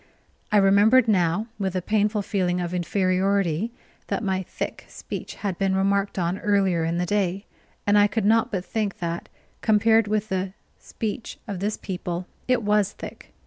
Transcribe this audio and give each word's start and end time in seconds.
I 0.51 0.57
remembered 0.57 1.07
now 1.07 1.45
with 1.59 1.75
a 1.75 1.79
painful 1.83 2.23
feeling 2.23 2.59
of 2.59 2.73
inferiority 2.73 3.71
that 4.07 4.23
my 4.23 4.41
thick 4.41 4.83
speech 4.87 5.35
had 5.35 5.59
been 5.59 5.75
remarked 5.75 6.17
On 6.17 6.39
earlier 6.39 6.83
in 6.83 6.97
the 6.97 7.05
day; 7.05 7.45
and 7.85 7.99
I 7.99 8.07
could 8.07 8.25
not 8.25 8.51
but 8.51 8.65
think 8.65 8.97
that, 8.97 9.29
compared 9.61 10.07
with 10.07 10.29
the 10.29 10.53
speech 10.79 11.37
of 11.47 11.59
this 11.59 11.77
people, 11.77 12.25
it 12.47 12.63
was 12.63 12.93
thick. 12.93 13.31